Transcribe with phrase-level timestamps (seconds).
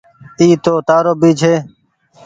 [0.39, 1.53] اي تو تآرو ڀي ڇي۔